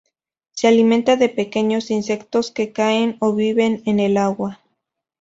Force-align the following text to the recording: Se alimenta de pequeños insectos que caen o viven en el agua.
Se 0.53 0.67
alimenta 0.67 1.15
de 1.15 1.29
pequeños 1.29 1.91
insectos 1.91 2.49
que 2.49 2.71
caen 2.73 3.17
o 3.19 3.35
viven 3.35 3.83
en 3.85 3.99
el 3.99 4.17
agua. 4.17 4.59